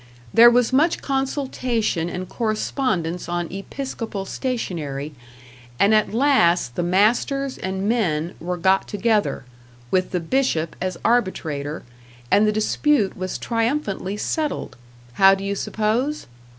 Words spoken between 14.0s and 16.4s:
settled how do you suppose?